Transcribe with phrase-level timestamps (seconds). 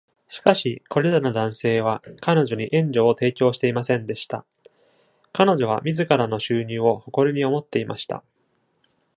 [0.29, 4.43] しかし、これらの男性は彼女に援助を提供していませんでした。
[5.31, 8.23] 彼女は自らの収入を誇りに思っていました。